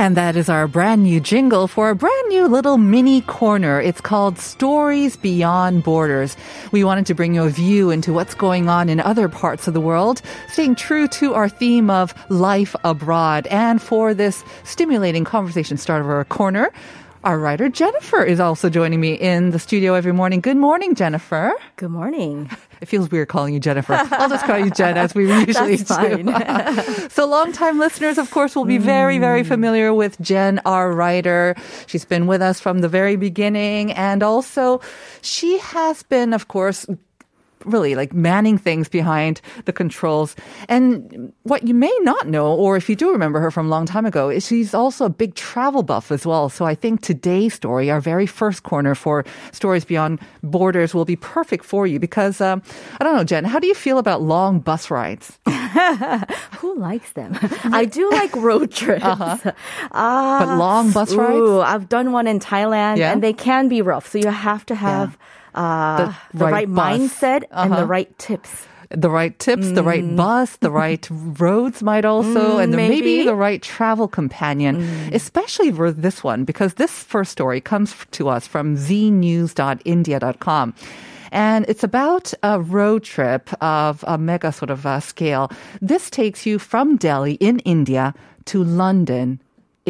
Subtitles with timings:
[0.00, 3.78] And that is our brand new jingle for a brand new little mini corner.
[3.82, 6.38] It's called Stories Beyond Borders.
[6.72, 9.74] We wanted to bring you a view into what's going on in other parts of
[9.74, 13.46] the world, staying true to our theme of life abroad.
[13.48, 16.72] And for this stimulating conversation start of our corner,
[17.22, 20.40] our writer Jennifer is also joining me in the studio every morning.
[20.40, 21.52] Good morning, Jennifer.
[21.76, 22.50] Good morning.
[22.80, 23.92] It feels weird calling you Jennifer.
[23.92, 25.84] I'll just call you Jen as we usually do.
[27.10, 29.46] so longtime listeners, of course, will be very, very mm.
[29.46, 31.54] familiar with Jen, our writer.
[31.86, 33.92] She's been with us from the very beginning.
[33.92, 34.80] And also
[35.20, 36.86] she has been, of course,
[37.64, 40.36] really like manning things behind the controls.
[40.68, 43.86] And what you may not know, or if you do remember her from a long
[43.86, 46.48] time ago, is she's also a big travel buff as well.
[46.48, 51.16] So I think today's story, our very first corner for Stories Beyond Borders, will be
[51.16, 52.62] perfect for you because, um,
[53.00, 55.38] I don't know, Jen, how do you feel about long bus rides?
[56.58, 57.36] Who likes them?
[57.64, 59.04] I do like road trips.
[59.04, 59.52] Uh-huh.
[59.92, 61.36] But long bus rides?
[61.36, 63.12] Ooh, I've done one in Thailand Yeah?
[63.12, 64.08] and they can be rough.
[64.08, 65.16] So you have to have
[65.54, 67.80] uh, The the, right right, mindset and Uh-huh.
[67.80, 68.66] the right tips.
[68.90, 71.06] the right tips, the right bus, the right
[71.38, 73.00] roads might also, Mm, and the, maybe.
[73.00, 73.24] maybe.
[73.24, 74.82] the right travel companion,
[75.14, 80.74] especially for this one, because this first story comes to us from zeenews.india.com.
[81.32, 85.50] And it's about a road trip of a mega sort of uh, scale.
[85.80, 88.12] This takes you from Delhi in India
[88.46, 89.38] to London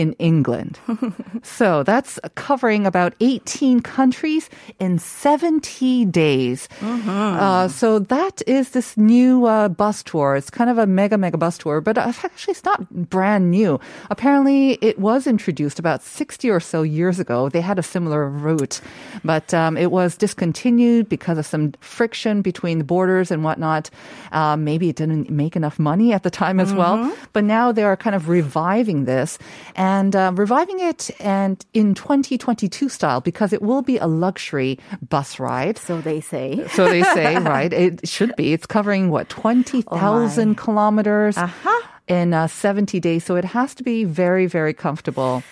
[0.00, 0.80] in England.
[1.42, 6.70] so that's covering about 18 countries in 70 days.
[6.80, 10.36] Uh, so that is this new uh, bus tour.
[10.36, 13.78] It's kind of a mega, mega bus tour, but uh, actually it's not brand new.
[14.08, 17.50] Apparently it was introduced about 60 or so years ago.
[17.50, 18.80] They had a similar route,
[19.22, 23.90] but um, it was discontinued because of some friction between the borders and whatnot.
[24.32, 27.12] Uh, maybe it didn't make enough money at the time as well.
[27.34, 29.38] But now they are kind of reviving this
[29.76, 34.78] and uh, reviving it and in 2022 style because it will be a luxury
[35.08, 35.78] bus ride.
[35.78, 36.66] So they say.
[36.76, 37.72] So they say, right?
[37.72, 38.52] It should be.
[38.52, 41.80] It's covering what, 20,000 kilometers Uh-huh.
[42.08, 43.24] in uh, 70 days.
[43.24, 45.42] So it has to be very, very comfortable.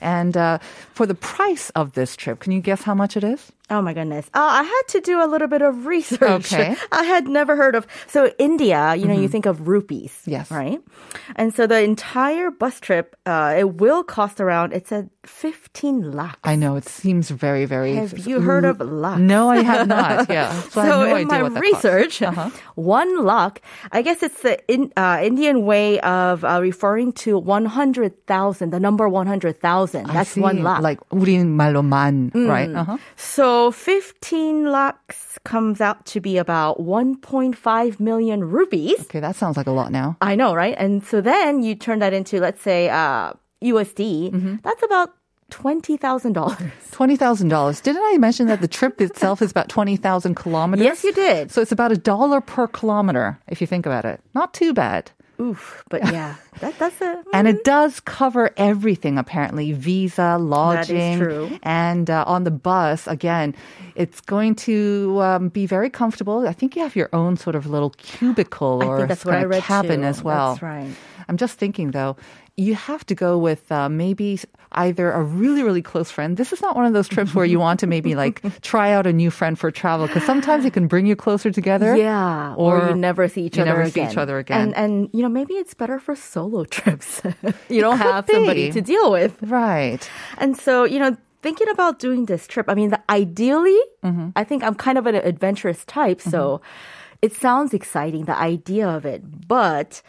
[0.00, 0.58] And uh,
[0.94, 3.52] for the price of this trip, can you guess how much it is?
[3.69, 4.27] Oh my goodness.
[4.35, 6.53] Uh, I had to do a little bit of research.
[6.53, 6.75] Okay.
[6.91, 7.87] I had never heard of.
[8.07, 10.11] So India, you know, you think of rupees.
[10.25, 10.51] Yes.
[10.51, 10.81] Right?
[11.37, 16.37] And so the entire bus trip, uh, it will cost around, it said 15 lakhs.
[16.43, 17.95] I know it seems very, very.
[17.95, 19.21] Have you heard of lakhs?
[19.21, 20.29] No, I have not.
[20.29, 21.85] Yeah, so, I have So no in idea my what that costs.
[21.85, 22.49] research, Uh-huh.
[22.75, 23.61] one lakh,
[23.91, 29.07] I guess it's the in, uh, Indian way of uh, referring to 100,000, the number
[29.07, 30.09] 100,000.
[30.09, 30.41] I That's see.
[30.41, 30.81] one lakh.
[30.81, 32.69] Like 우린 말로 만, right?
[32.69, 32.97] Uh-huh.
[33.15, 39.00] So 15 lakhs comes out to be about 1.5 million rupees.
[39.02, 40.16] Okay, that sounds like a lot now.
[40.20, 40.74] I know, right?
[40.78, 43.32] And so then you turn that into, let's say, uh,
[43.62, 44.32] USD.
[44.32, 44.56] Mm-hmm.
[44.62, 45.10] That's about
[45.50, 46.70] $20,000.
[46.90, 47.80] Twenty thousand dollars.
[47.80, 50.84] Didn't I mention that the trip itself is about twenty thousand kilometers?
[50.84, 51.52] Yes, you did.
[51.52, 54.20] So it's about a dollar per kilometer if you think about it.
[54.34, 55.12] Not too bad.
[55.40, 55.84] Oof.
[55.88, 57.22] But yeah, that, that's a.
[57.32, 61.18] And it does cover everything apparently visa, lodging.
[61.18, 61.58] true.
[61.62, 63.54] And uh, on the bus, again,
[63.94, 66.46] it's going to um, be very comfortable.
[66.46, 69.44] I think you have your own sort of little cubicle or think that's what I
[69.44, 70.06] read cabin too.
[70.06, 70.52] as well.
[70.52, 70.90] That's right.
[71.28, 72.16] I'm just thinking though,
[72.58, 74.38] you have to go with uh, maybe
[74.72, 76.36] either a really, really close friend.
[76.36, 79.06] This is not one of those trips where you want to maybe like try out
[79.06, 81.94] a new friend for travel because sometimes it can bring you closer together.
[81.96, 84.10] Yeah, or, Or you never see each you other never see again.
[84.10, 84.60] each other again.
[84.60, 87.22] And and you know maybe it's better for solo trips.
[87.70, 89.38] you don't have somebody to deal with.
[89.40, 90.02] Right.
[90.38, 94.30] And so, you know, thinking about doing this trip, I mean, the, ideally, Mm-hmm.
[94.36, 96.60] I think I'm kind of an adventurous type, so
[97.22, 99.22] it sounds exciting, the idea of it.
[99.48, 100.02] But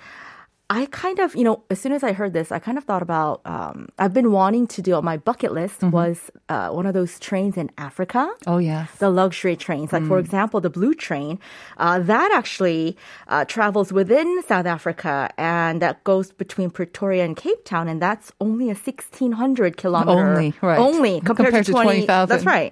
[0.71, 3.01] I kind of, you know, as soon as I heard this, I kind of thought
[3.01, 3.41] about.
[3.45, 7.19] Um, I've been wanting to do on my bucket list was uh, one of those
[7.19, 8.29] trains in Africa.
[8.45, 8.87] Oh yes.
[8.99, 11.39] The luxury trains, like for example, the Blue Train,
[11.77, 12.95] uh, that actually
[13.27, 18.31] uh, travels within South Africa and that goes between Pretoria and Cape Town, and that's
[18.39, 20.77] only a sixteen hundred kilometer Only, right.
[20.77, 22.29] only compared, Compared to to 20,000.
[22.29, 22.71] That's right.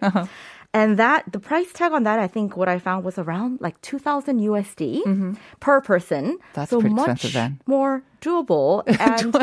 [0.77, 3.75] And that the price tag on that, I think what I found was around like
[3.81, 5.01] two thousand USD
[5.59, 6.25] per person.
[6.25, 6.53] Mm-hmm.
[6.53, 7.51] That's so pretty much expensive then.
[7.65, 8.83] more doable.
[9.07, 9.33] And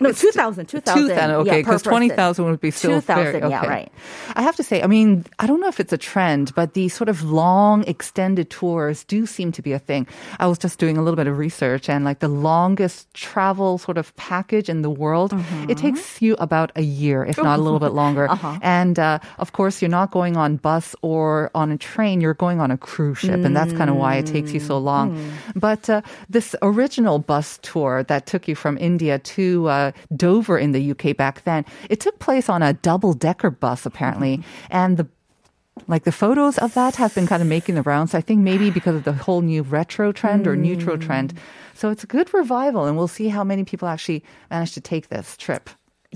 [0.00, 0.94] no, 2,000, 2,000.
[0.94, 3.68] Two thousand, okay, because twenty thousand would be still 2,000, very, yeah, okay.
[3.68, 3.92] right.
[4.34, 6.92] I have to say, I mean, I don't know if it's a trend, but these
[6.94, 10.06] sort of long extended tours do seem to be a thing.
[10.38, 13.98] I was just doing a little bit of research, and like the longest travel sort
[13.98, 15.70] of package in the world, Mm-hmm.
[15.70, 18.28] it takes you about a year, if not a little bit longer.
[18.30, 18.58] Uh-huh.
[18.62, 22.60] And uh, of course, you're not going on bus or on a train; you're going
[22.60, 25.12] on a cruise ship, and that's kind of why it takes you so long.
[25.16, 25.30] Mm.
[25.56, 30.72] But uh, this original bus tour that took you from India to uh, Dover in
[30.72, 34.66] the UK back then, it took place on a double decker bus apparently, mm-hmm.
[34.70, 35.08] and the
[35.88, 38.14] like the photos of that have been kind of making the rounds.
[38.14, 41.34] I think maybe because of the whole new retro trend or newtro trend.
[41.34, 41.38] Mm.
[41.74, 45.08] So it's a good revival, and we'll see how many people actually manage to take
[45.08, 45.68] this trip.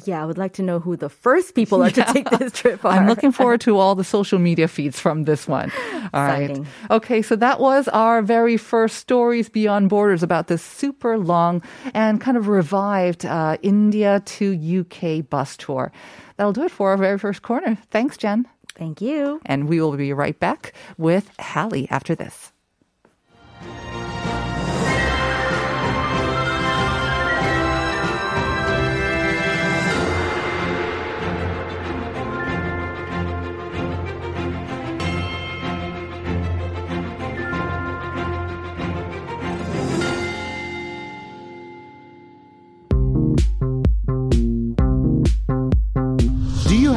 [0.05, 2.85] Yeah, I would like to know who the first people are to take this trip
[2.85, 2.93] are.
[2.93, 5.73] I'm looking forward to all the social media feeds from this one.
[6.15, 6.51] All right.
[6.51, 6.67] Exciting.
[6.91, 11.63] Okay, so that was our very first Stories Beyond Borders about this super long
[11.95, 15.93] and kind of revived uh, India to UK bus tour.
[16.37, 17.77] That'll do it for our very first corner.
[17.91, 18.47] Thanks, Jen.
[18.77, 19.41] Thank you.
[19.45, 22.53] And we will be right back with Hallie after this.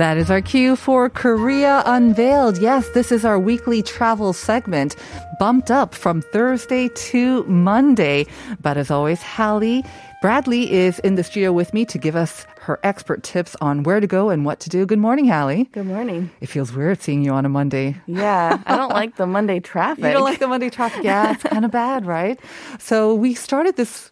[0.00, 2.56] That is our cue for Korea Unveiled.
[2.56, 4.96] Yes, this is our weekly travel segment,
[5.38, 8.24] bumped up from Thursday to Monday.
[8.62, 9.84] But as always, Hallie
[10.22, 14.00] Bradley is in the studio with me to give us her expert tips on where
[14.00, 14.86] to go and what to do.
[14.86, 15.64] Good morning, Hallie.
[15.64, 16.30] Good morning.
[16.40, 17.96] It feels weird seeing you on a Monday.
[18.06, 20.04] Yeah, I don't like the Monday traffic.
[20.04, 21.04] You don't like the Monday traffic?
[21.04, 22.40] Yeah, it's kind of bad, right?
[22.78, 24.10] So we started this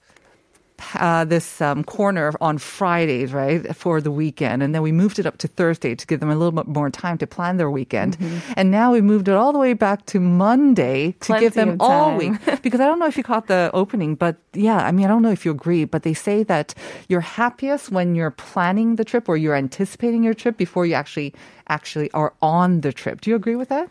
[0.94, 5.26] uh, this um, corner on Fridays, right, for the weekend, and then we moved it
[5.26, 8.16] up to Thursday to give them a little bit more time to plan their weekend,
[8.56, 12.16] and now we moved it all the way back to Monday to give them all
[12.16, 12.32] week.
[12.62, 15.22] Because I don't know if you caught the opening, but yeah, I mean, I don't
[15.22, 16.74] know if you agree, but they say that
[17.08, 21.34] you're happiest when you're planning the trip or you're anticipating your trip before you actually
[21.68, 23.20] actually are on the trip.
[23.20, 23.90] Do you agree with that?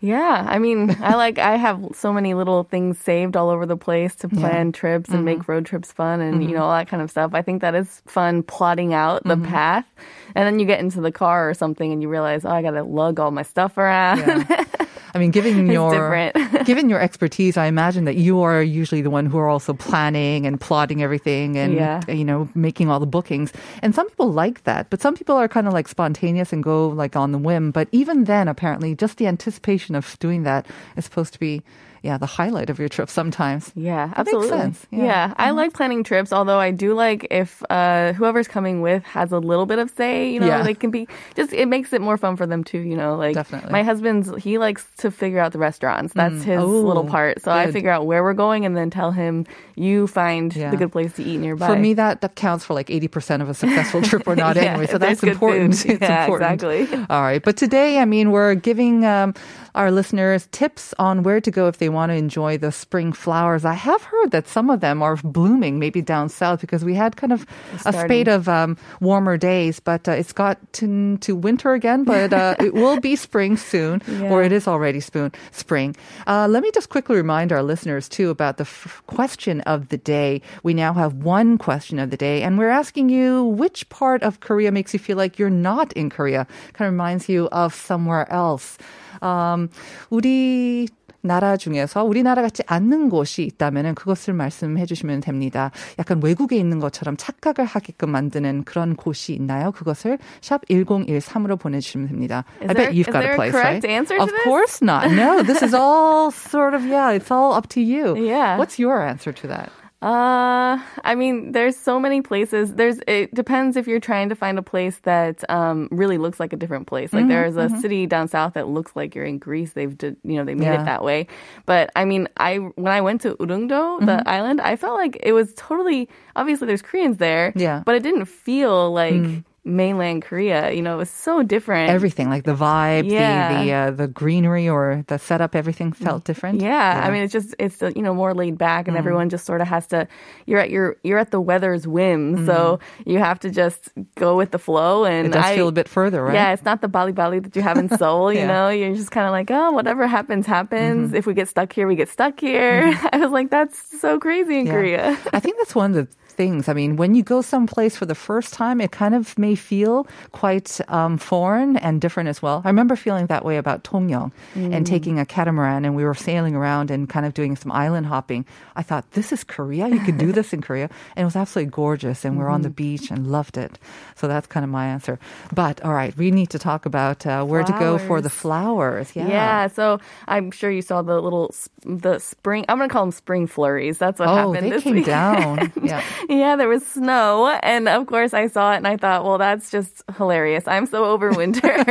[0.00, 3.76] Yeah, I mean, I like I have so many little things saved all over the
[3.76, 5.52] place to plan trips and make mm-hmm.
[5.52, 6.56] road trips fun and you mm-hmm.
[6.56, 7.32] know all that kind of stuff.
[7.34, 9.46] I think that is fun plotting out the mm-hmm.
[9.46, 9.86] path.
[10.34, 12.72] And then you get into the car or something and you realize, "Oh, I got
[12.72, 14.46] to lug all my stuff around."
[15.14, 16.30] I mean, given your
[16.64, 20.46] given your expertise, I imagine that you are usually the one who are also planning
[20.46, 22.00] and plotting everything and Yeah.
[22.08, 23.52] you know making all the bookings.
[23.82, 26.88] And some people like that, but some people are kind of like spontaneous and go
[26.88, 27.70] like on the whim.
[27.70, 31.62] But even then, apparently, just the anticipation of doing that is supposed to be
[32.02, 33.72] yeah, the highlight of your trip sometimes.
[33.74, 34.50] Yeah, absolutely.
[34.50, 34.86] Makes sense.
[34.90, 39.32] Yeah, I like planning trips, although I do like if uh, whoever's coming with has
[39.32, 40.62] a little bit of say, you know, Yeah.
[40.62, 43.34] they can be just, it makes it more fun for them too, you know, like
[43.34, 43.70] Definitely.
[43.72, 46.14] my husband's, he likes to figure out the restaurants.
[46.14, 47.42] That's his Oh, little part.
[47.42, 50.70] So I figure out where we're going and then tell him, you find Yeah.
[50.70, 51.66] the good place to eat nearby.
[51.66, 54.62] For me, that, that counts for like 80% of a successful trip or not Yeah,
[54.72, 54.86] anyway.
[54.86, 55.84] So that's important.
[55.84, 56.62] It's Yeah, important.
[56.62, 57.06] exactly.
[57.10, 57.42] All right.
[57.42, 59.34] But today, I mean, we're giving um,
[59.74, 63.64] our listeners tips on where to go if they want to enjoy the spring flowers.
[63.64, 67.16] I have heard that some of them are blooming maybe down south because we had
[67.16, 67.46] kind of
[67.84, 72.32] a spate of um, warmer days, but uh, it's got to, to winter again, but
[72.32, 75.94] uh, it will be spring soon, or it is already spoon, spring.
[76.26, 79.98] Uh, let me just quickly remind our listeners, too, about the f- question of the
[79.98, 80.42] day.
[80.62, 84.40] We now have one question of the day, and we're asking you which part of
[84.40, 86.46] Korea makes you feel like you're not in Korea?
[86.72, 88.78] Kind of reminds you of somewhere else.
[89.22, 89.68] Um,
[90.10, 90.88] 우리
[91.22, 95.70] 나라 중에서 우리나라 같지 않는 곳이 있다면 그것을 말씀해 주시면 됩니다.
[95.98, 99.72] 약간 외국에 있는 것처럼 착각을 하게끔 만드는 그런 곳이 있나요?
[99.72, 102.44] 그것을 샵 1013으로 보내 주시면 됩니다.
[102.62, 103.90] Is I there- bet you've is got there a a place, correct right?
[103.90, 104.44] answer to of this?
[104.44, 105.12] course not.
[105.12, 108.16] No, this is all sort of, yeah, it's all up to you.
[108.16, 108.56] Yeah.
[108.58, 109.70] What's your answer to that?
[110.02, 112.74] Uh, I mean, there's so many places.
[112.74, 116.54] There's it depends if you're trying to find a place that um really looks like
[116.54, 117.12] a different place.
[117.12, 119.74] Like there's a city down south that looks like you're in Greece.
[119.74, 120.80] They've did, you know they made Yeah.
[120.80, 121.26] it that way.
[121.66, 125.32] But I mean, I when I went to Ulleungdo, the island, I felt like it
[125.34, 127.52] was totally obviously there's Koreans there.
[127.54, 127.82] Yeah.
[127.84, 130.72] but it didn't feel like mainland Korea.
[130.72, 131.90] You know, it was so different.
[131.90, 133.58] Everything, like the vibe, Yeah.
[133.58, 136.60] the the, uh, the greenery or the setup, everything felt different.
[136.62, 138.88] Yeah, I mean, it's just it's uh, you know more laid back, Mm.
[138.88, 140.08] and everyone just sort of has to.
[140.46, 144.50] You're at your you're at the weather's whim, so you have to just go with
[144.50, 145.04] the flow.
[145.04, 145.30] And Mm.
[145.30, 146.34] it does I, feel a bit further, right?
[146.34, 148.32] Yeah, it's not the Bali Bali that you have in Seoul.
[148.40, 151.08] You know, you're just kind of like, oh, whatever happens, happens.
[151.08, 151.16] Mm-hmm.
[151.16, 152.98] If we get stuck here, we get stuck here.
[153.12, 154.72] I was like, that's so crazy in Yeah.
[154.72, 155.18] Korea.
[155.32, 156.08] I think that's one of the
[156.40, 156.68] things.
[156.70, 160.06] I mean, when you go someplace for the first time, it kind of may feel
[160.32, 162.62] quite um, foreign and different as well.
[162.64, 166.54] I remember feeling that way about Tongyeong and taking a catamaran, and we were sailing
[166.56, 168.46] around and kind of doing some island hopping.
[168.74, 169.88] I thought, this is Korea.
[169.88, 172.24] You could do this in Korea, and it was absolutely gorgeous.
[172.24, 173.78] And we were on the beach and loved it.
[174.16, 175.18] So that's kind of my answer.
[175.52, 179.12] But all right, we need to talk about uh, where to go for the flowers.
[179.14, 179.28] Yeah.
[179.28, 181.52] Yeah, so I'm sure you saw the little
[181.84, 182.64] the spring.
[182.68, 183.98] I'm gonna call them spring flurries.
[183.98, 185.04] That's what Oh, happened they came week.
[185.06, 185.72] down.
[185.82, 186.02] Yeah.
[186.30, 189.70] Yeah, there was snow, and of course I saw it, and I thought, well, that's
[189.70, 190.68] just hilarious.
[190.68, 191.84] I'm so over winter.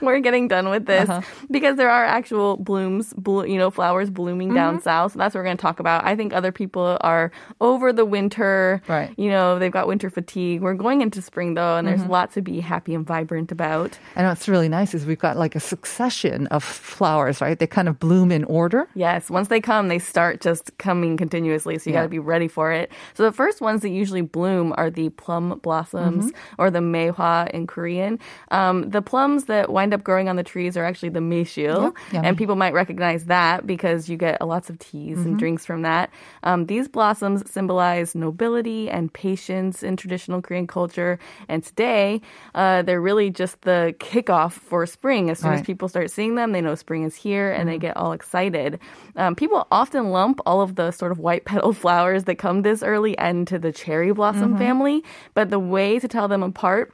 [0.00, 1.22] We're getting done with this Uh-huh.
[1.50, 4.82] because there are actual blooms, blo- you know, flowers blooming down Mm-hmm.
[4.84, 5.12] south.
[5.14, 6.04] So that's what we're going to talk about.
[6.04, 8.80] I think other people are over the winter.
[8.86, 9.12] Right.
[9.18, 10.62] You know, they've got winter fatigue.
[10.62, 11.96] We're going into spring though, and Mm-hmm.
[11.98, 13.98] there's lots to be happy and vibrant about.
[14.14, 17.58] And what's really nice is we've got like a succession of flowers, right?
[17.58, 18.86] They kind of bloom in order.
[18.94, 21.78] Yes, once they come, they start just coming continuously.
[21.78, 22.00] So you Yeah.
[22.00, 22.92] got to be ready for it.
[23.14, 26.54] So the first ones that usually bloom are the plum blossoms Mm-hmm.
[26.62, 28.18] or the meihwa in Korean.
[28.50, 32.26] Um, the plums that wind up growing on the trees are actually the meishil, yummy.
[32.28, 35.28] and people might recognize that because you get lots of teas Mm-hmm.
[35.28, 36.10] and drinks from that.
[36.42, 41.18] Um, these blossoms symbolize nobility and patience in traditional Korean culture.
[41.48, 42.20] And today,
[42.54, 45.30] uh, they're really just the kickoff for spring.
[45.30, 47.68] As soon as people start seeing them, they know spring is here and Mm-hmm.
[47.70, 48.80] they get all excited.
[49.16, 52.82] Um, people often lump all of the sort of white petal flowers that come this
[52.82, 53.16] early
[53.52, 54.58] into the cherry blossom Mm-hmm.
[54.58, 55.04] family.
[55.34, 56.92] But the way to tell them apart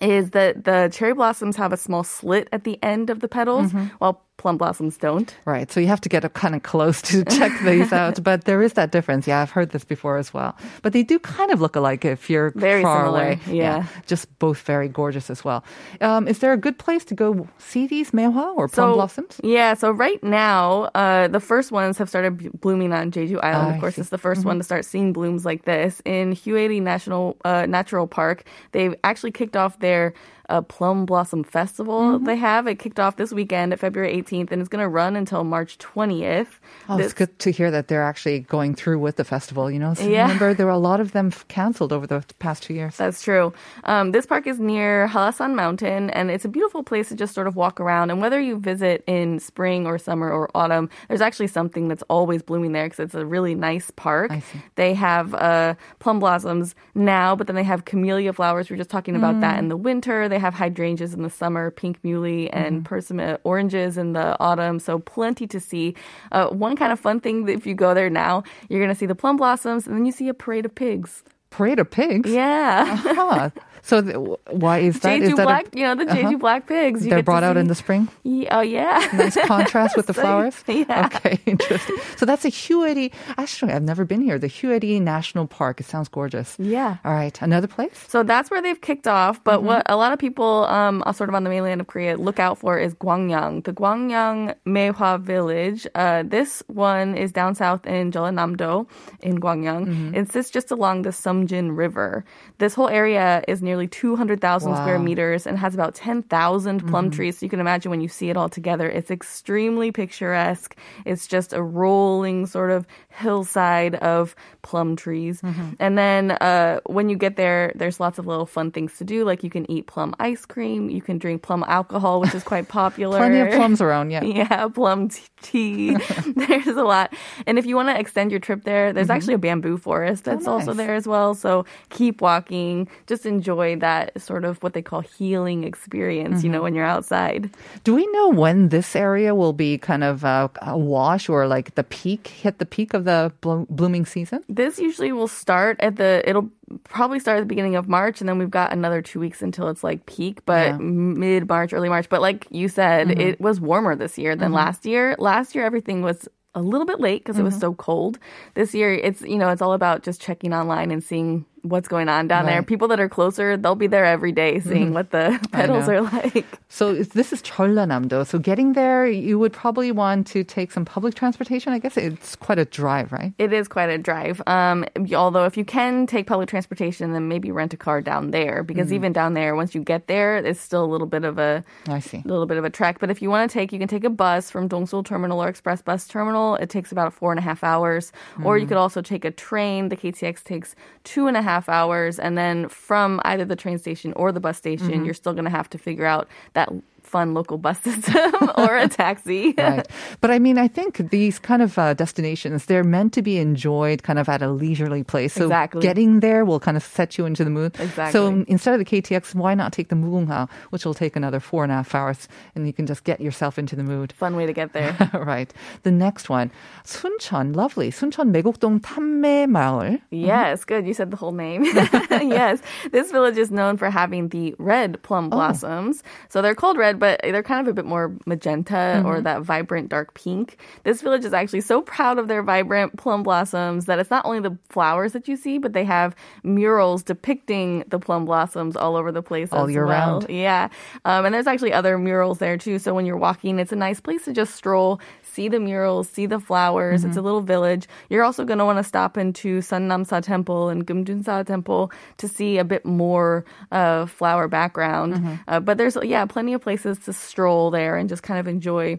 [0.00, 3.72] is that the cherry blossoms have a small slit at the end of the petals,
[3.72, 3.86] Mm-hmm.
[3.98, 5.34] while plum blossoms don't.
[5.46, 5.70] Right.
[5.72, 8.22] So you have to get up kind of close to check these out.
[8.22, 9.26] But there is that difference.
[9.26, 10.54] Yeah, I've heard this before as well.
[10.82, 13.40] But they do kind of look alike if you're Very far similar, away.
[13.48, 13.86] yeah.
[14.06, 15.64] Just both very gorgeous as well.
[16.00, 19.40] Um, is there a good place to go see these mehua or plum blossoms?
[19.42, 23.72] Yeah, so right now, uh, the first ones have started blooming on Jeju Island.
[23.72, 24.00] Ah, of course, see.
[24.02, 24.48] it's the 1st Mm-hmm.
[24.48, 26.02] one to start seeing blooms like this.
[26.04, 30.12] In Hueree National uh, Natural Park, they've actually kicked off their
[30.48, 32.00] uh, Plum Blossom Festival.
[32.00, 32.24] Mm-hmm.
[32.24, 35.16] They have it kicked off this weekend at February 18th, and it's going to run
[35.16, 36.46] until March 20th.
[36.88, 39.70] Oh, This- it's good to hear that they're actually going through with the festival.
[39.70, 40.22] You know, so Yeah.
[40.22, 42.96] remember there were a lot of them canceled over the past two years.
[42.96, 43.52] That's true.
[43.84, 47.46] Um, this park is near Hallasan Mountain, and it's a beautiful place to just sort
[47.46, 48.10] of walk around.
[48.10, 52.42] And whether you visit in spring or summer or autumn, there's actually something that's always
[52.42, 54.30] blooming there because it's a really nice park.
[54.76, 58.70] They have uh, plum blossoms now, but then they have camellia flowers.
[58.70, 60.28] We are just talking about that in the winter.
[60.28, 64.78] They have hydrangeas in the summer, pink muhly, and persimmon oranges in the autumn.
[64.78, 65.94] So plenty to see.
[66.32, 68.98] Uh, one kind of fun thing that if you go there now, you're going to
[68.98, 71.22] see the plum blossoms, and then you see a parade of pigs.
[71.50, 72.30] Parade of pigs.
[72.30, 72.96] Yeah.
[72.96, 73.50] Huh.
[73.82, 74.16] So th-
[74.50, 75.22] why is that?
[75.22, 76.36] Is Jeju that a- black, you know, the Jeju Uh-huh.
[76.38, 77.04] black pigs.
[77.04, 78.08] You they're brought out in the spring?
[78.24, 78.98] Ye- Oh yeah.
[79.14, 80.58] Nice contrast with the So, flowers.
[80.66, 81.06] yeah.
[81.06, 81.94] Okay, interesting.
[82.16, 83.12] So that's a Hueree.
[83.38, 84.40] Actually, I've never been here.
[84.42, 85.78] The Hueree National Park.
[85.78, 86.56] It sounds gorgeous.
[86.58, 86.96] Yeah.
[87.04, 87.94] All right, another place.
[88.08, 89.38] So that's where they've kicked off.
[89.44, 89.66] But Mm-hmm.
[89.66, 92.40] what a lot of people, um, uh, sort of on the mainland of Korea, look
[92.40, 95.86] out for is Gwangyang, the Gwangyang Mehwa village.
[95.94, 98.88] Uh, this one is down south in Jeollanam-do
[99.22, 99.86] in Gwangyang.
[99.86, 100.14] Mm-hmm.
[100.16, 101.12] It sits just along the
[101.44, 102.24] Seomjin River.
[102.58, 107.38] This whole area is nearly 200,000 square meters and has about 10,000 plum trees.
[107.38, 110.76] So you can imagine when you see it all together, it's extremely picturesque.
[111.04, 115.40] It's just a rolling sort of hillside of plum trees.
[115.78, 119.24] And then uh, when you get there, there's lots of little fun things to do.
[119.24, 122.68] Like you can eat plum ice cream, you can drink plum alcohol, which is quite
[122.80, 123.18] popular.
[123.18, 124.10] Plenty of plums around.
[124.10, 124.22] Yeah.
[124.36, 125.08] Yeah, plum
[125.40, 125.96] tea.
[126.36, 127.14] there's a lot.
[127.46, 130.46] And if you want to extend your trip there, there's actually a bamboo forest that's
[130.46, 130.70] also Mm-hmm.
[130.70, 130.86] Oh, nice.
[130.86, 131.25] there as well.
[131.34, 132.88] So keep walking.
[133.06, 136.62] Just enjoy that sort of what they call healing experience, you know, Mm-hmm.
[136.64, 137.50] when you're outside.
[137.84, 141.74] Do we know when this area will be kind of uh, a wash or like
[141.74, 144.40] the peak, hit the peak of the blo- blooming season?
[144.48, 146.50] This usually will start at the, it'll
[146.84, 149.68] probably start at the beginning of March and then we've got another two weeks until
[149.68, 150.72] it's like peak, but Yeah.
[150.72, 151.20] Mm-hmm.
[151.20, 152.08] mid March, early March.
[152.08, 155.14] But like you said, it was warmer this year than last year.
[155.18, 157.60] Last year, everything was a little bit late because it was Mm-hmm.
[157.60, 158.18] so cold.
[158.54, 162.08] This year, it's, you know, it's all about just checking online and seeing what's going
[162.08, 162.62] on down there.
[162.62, 164.94] People that are closer, they'll be there every day seeing mm-hmm.
[164.94, 165.94] what the petals know.
[165.94, 166.46] are like.
[166.68, 168.24] So this is Jeollanam-do.
[168.24, 171.72] So getting there, you would probably want to take some public transportation.
[171.72, 173.32] I guess it's quite a drive, right?
[173.38, 174.42] It is quite a drive.
[174.46, 178.62] Um, although if you can take public transportation, then maybe rent a car down there
[178.62, 178.94] because mm.
[178.94, 182.00] even down there, once you get there, it's still a little bit of a I
[182.00, 182.22] see.
[182.24, 182.98] a little bit of a trek.
[182.98, 185.48] But if you want to take, you can take a bus from Dongseoul Terminal or
[185.48, 186.56] Express Bus Terminal.
[186.56, 188.12] It takes about four and a half hours.
[188.44, 188.68] Or you mm.
[188.68, 189.88] could also take a train.
[189.88, 192.18] The KTX takes two and a half hours.
[192.18, 195.04] And then from either the train station or the bus station, mm-hmm.
[195.04, 196.70] you're still going to have to figure out that
[197.05, 199.53] fun local bus system or a taxi.
[199.57, 199.85] right.
[200.21, 204.01] But I mean, I think these kind of uh, destinations, they're meant to be enjoyed
[204.03, 205.33] kind of at a leisurely place.
[205.33, 205.81] So Exactly.
[205.81, 207.75] getting there will kind of set you into the mood.
[207.75, 208.45] So Exactly.
[208.47, 211.71] instead of the KTX, why not take the Mugunghao, which will take another four and
[211.73, 214.13] a half hours, and you can just get yourself into the mood.
[214.13, 214.95] Fun way to get there.
[215.13, 215.51] right.
[215.83, 216.49] The next one,
[216.85, 217.91] Suncheon, lovely.
[217.91, 219.99] Suncheon 매곡동 탐매 마을.
[220.11, 220.87] Yes, good.
[220.87, 221.65] You said the whole name.
[221.65, 222.61] yes.
[222.91, 226.03] This village is known for having the red plum blossoms.
[226.29, 229.88] So they're called red, but they're kind of a bit more magenta or that vibrant
[229.88, 230.58] dark pink.
[230.84, 234.40] This village is actually so proud of their vibrant plum blossoms that it's not only
[234.40, 239.12] the flowers that you see, but they have murals depicting the plum blossoms all over
[239.12, 240.20] the place All as year well.
[240.20, 240.26] round.
[240.28, 240.68] Yeah.
[241.04, 242.78] Um, and there's actually other murals there too.
[242.78, 245.00] So when you're walking, it's a nice place to just stroll,
[245.36, 247.04] see the murals, see the flowers.
[247.04, 247.86] It's a little village.
[248.08, 252.56] You're also going to want to stop into Seonamsa Temple and Gumjunsa Temple to see
[252.56, 255.12] a bit more uh, flower background.
[255.46, 258.98] Uh, but there's, yeah, plenty of places to stroll there and just kind of enjoy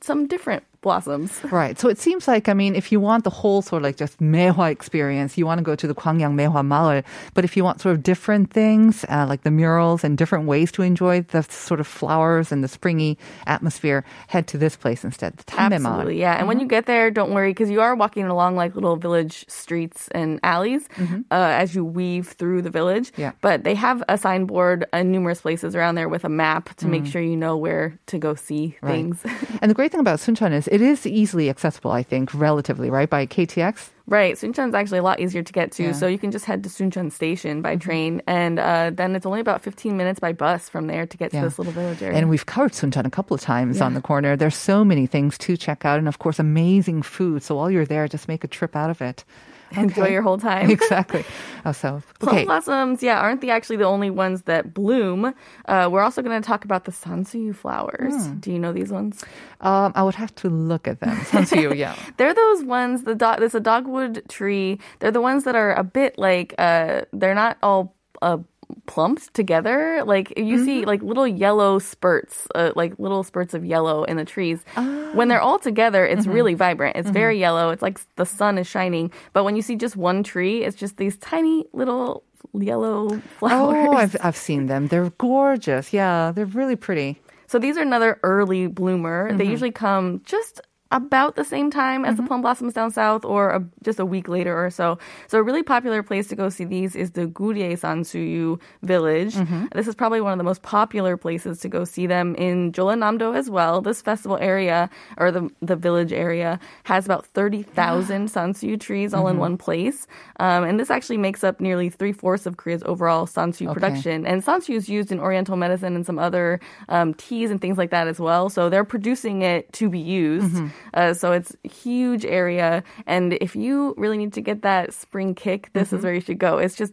[0.00, 1.40] some different blossoms.
[1.50, 1.78] Right.
[1.78, 4.18] So it seems like, I mean, if you want the whole sort of like just
[4.20, 7.02] Mehua experience, you want to go to the Gwangyang Mehua Maul.
[7.34, 10.70] But if you want sort of different things, uh, like the murals and different ways
[10.72, 15.36] to enjoy the sort of flowers and the springy atmosphere, head to this place instead,
[15.38, 15.72] the Maul.
[15.72, 16.38] Absolutely, yeah.
[16.38, 19.44] And when you get there, don't worry because you are walking along like little village
[19.48, 23.10] streets and alleys uh, as you weave through the village.
[23.16, 23.32] Yeah.
[23.40, 27.04] But they have a signboard in numerous places around there with a map to make
[27.06, 28.92] sure you know where to go see Right.
[28.92, 29.22] things.
[29.60, 33.08] And the great thing about Suncheon is it is easily accessible, I think, relatively, right?
[33.10, 33.90] By KTX.
[34.06, 34.36] right.
[34.36, 35.92] Suncheon's actually a lot easier to get to, Yeah.
[35.92, 39.40] so you can just head to Suncheon Station by train, and uh, then it's only
[39.40, 41.40] about 15 minutes by bus from there to get Yeah.
[41.42, 42.16] to this little village area.
[42.16, 44.34] And we've covered Suncheon a couple of times on the corner.
[44.36, 45.98] There's so many things to check out.
[45.98, 47.42] And of course, amazing food.
[47.42, 49.24] So while you're there, just make a trip out of it.
[49.72, 50.12] Enjoy Okay.
[50.12, 50.70] your whole time.
[50.70, 51.24] exactly.
[51.64, 52.44] Oh, so, Plum okay.
[52.44, 55.34] blossoms, yeah, aren't they actually the only ones that bloom?
[55.66, 58.14] Uh, we're also going to talk about the sansuyu flowers.
[58.14, 58.34] Hmm.
[58.38, 59.24] Do you know these ones?
[59.60, 61.16] Um, I would have to look at them.
[61.18, 61.94] Sansuyu, yeah.
[62.16, 63.02] They're those ones.
[63.04, 63.40] The dog.
[63.40, 64.78] There's a dogwood tree.
[65.00, 66.54] They're the ones that are a bit like.
[66.58, 67.94] Uh, they're not all.
[68.22, 68.38] Uh,
[68.86, 70.88] plumped together like you see Mm-hmm.
[70.88, 75.10] like little yellow spurts uh, like little spurts of yellow in the trees Ah.
[75.14, 76.32] when they're all together it's Mm-hmm.
[76.32, 79.76] really vibrant it's very yellow it's like the sun is shining but when you see
[79.76, 84.88] just one tree it's just these tiny little yellow flowers Oh, I've, I've seen them.
[84.88, 85.92] They're gorgeous.
[85.92, 87.20] Yeah, they're really pretty.
[87.46, 89.28] So these are another early bloomer.
[89.28, 89.38] Mm-hmm.
[89.38, 93.50] They usually come just about the same time as the plum blossoms down south or
[93.50, 94.98] a, just a week later or so.
[95.26, 99.34] So a really popular place to go see these is the Gurye Sansuyu village.
[99.74, 103.34] This is probably one of the most popular places to go see them in Jeollanam-do
[103.34, 103.82] as well.
[103.82, 109.38] This festival area or the the village area has about 30,000 sansuyu trees all in
[109.38, 110.06] one place.
[110.40, 114.26] Um, and this actually makes up nearly three-fourths of Korea's overall sansuyu production.
[114.26, 117.90] And sansuyu is used in oriental medicine and some other um, teas and things like
[117.90, 118.48] that as well.
[118.48, 120.56] So they're producing it to be used.
[120.94, 122.82] Uh, so it's huge area.
[123.06, 126.38] And if you really need to get that spring kick, this is where you should
[126.38, 126.58] go.
[126.58, 126.92] It's just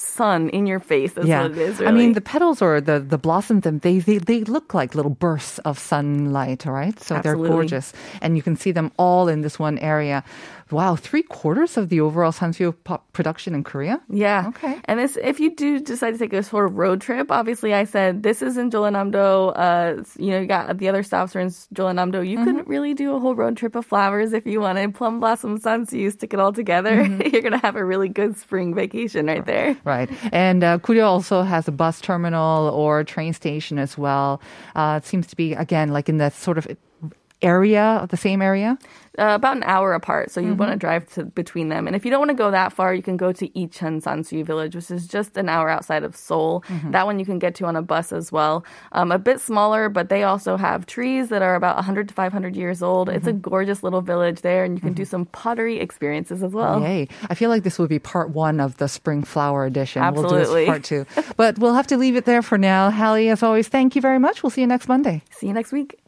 [0.00, 1.12] sun in your face.
[1.12, 1.80] That's yeah, what it is.
[1.80, 5.10] I mean the petals or the the blossoms, them they, they they look like little
[5.14, 6.98] bursts of sunlight, right?
[7.00, 7.48] So Absolutely.
[7.48, 10.24] they're gorgeous, and you can see them all in this one area.
[10.70, 14.00] Wow, three quarters of the overall sansuyu pop production in Korea.
[14.08, 14.46] Yeah.
[14.48, 14.80] Okay.
[14.84, 17.84] And this, if you do decide to take a sort of road trip, obviously I
[17.84, 19.18] said this is in Jeollanam-do.
[19.18, 22.22] Uh, you know, you got the other stops are in Jeollanam-do.
[22.22, 24.94] You could really do a whole road trip of flowers if you wanted.
[24.94, 27.02] Plum blossom, sansuyu, stick it all together.
[27.26, 29.76] You're gonna have a really good spring vacation right there.
[29.82, 29.89] Right.
[30.32, 34.40] And uh, Gurye also has a bus terminal or train station as well.
[34.74, 36.66] Uh, it seems to be, again, like in that sort of
[37.42, 38.78] area, of the same area.
[39.18, 40.30] uh, about an hour apart.
[40.30, 41.86] So you want to drive to between them.
[41.86, 44.44] And if you don't want to go that far, you can go to Icheon Sansuyu
[44.46, 46.64] Village, which is just an hour outside of Seoul.
[46.90, 48.64] That one you can get to on a bus as well.
[48.92, 52.56] Um, a bit smaller, but they also have trees that are about 100 to 500
[52.56, 53.08] years old.
[53.08, 56.80] It's a gorgeous little village there, and you can do some pottery experiences as well.
[56.80, 57.08] Yay.
[57.28, 60.00] I feel like this would be part one of the spring flower edition.
[60.02, 60.66] We'll Absolutely.
[60.66, 61.06] do this part two.
[61.36, 62.90] But we'll have to leave it there for now.
[62.90, 64.42] Hallie, as always, thank you very much.
[64.42, 65.22] We'll see you next Monday.
[65.30, 65.98] See you next week.